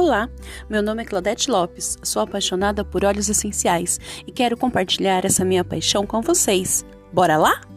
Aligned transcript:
Olá, 0.00 0.30
meu 0.70 0.80
nome 0.80 1.02
é 1.02 1.04
Claudete 1.04 1.50
Lopes, 1.50 1.98
sou 2.04 2.22
apaixonada 2.22 2.84
por 2.84 3.04
óleos 3.04 3.28
essenciais 3.28 3.98
e 4.24 4.30
quero 4.30 4.56
compartilhar 4.56 5.24
essa 5.24 5.44
minha 5.44 5.64
paixão 5.64 6.06
com 6.06 6.22
vocês. 6.22 6.86
Bora 7.12 7.36
lá? 7.36 7.67